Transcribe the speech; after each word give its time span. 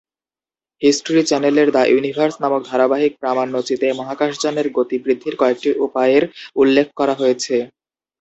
History 0.81 1.21
চ্যানেলের 1.25 1.67
"the 1.71 1.83
universe" 1.87 2.35
নামক 2.39 2.61
ধারাবাহিক 2.69 3.13
প্রামাণ্য 3.21 3.55
চিত্রে 3.67 3.89
মহাকাশযানের 3.99 4.67
গতি 4.77 4.95
বৃদ্ধির 5.03 5.35
কয়েকটি 5.41 5.69
উপায়ের 5.85 6.23
উল্লেখ 6.55 6.87
করা 6.99 7.13
হয়েছে। 7.13 7.55